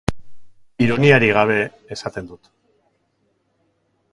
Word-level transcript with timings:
Ironiarik 0.85 1.35
gabe 1.37 1.59
esaten 1.97 2.31
dut. 2.33 2.51